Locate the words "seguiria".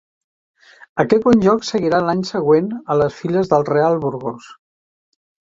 1.69-1.99